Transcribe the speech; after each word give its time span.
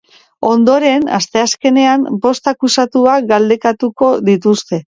Ondoren, 0.51 1.05
asteazkenean, 1.17 2.09
bost 2.25 2.51
akusatuak 2.55 3.31
galdekatuko 3.35 4.13
dituzte. 4.35 4.85